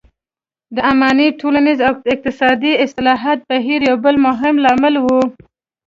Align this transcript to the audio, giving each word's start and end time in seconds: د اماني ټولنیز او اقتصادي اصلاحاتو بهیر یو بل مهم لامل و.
د 0.75 0.77
اماني 0.91 1.27
ټولنیز 1.39 1.79
او 1.87 1.93
اقتصادي 2.13 2.73
اصلاحاتو 2.85 3.47
بهیر 3.49 3.79
یو 3.89 3.97
بل 4.05 4.15
مهم 4.27 4.55
لامل 4.65 4.95
و. 5.03 5.07